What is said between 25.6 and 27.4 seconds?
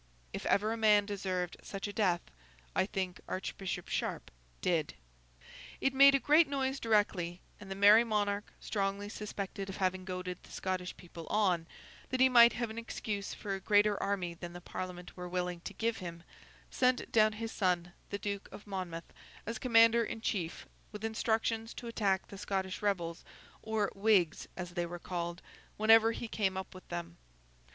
whenever he came up with them.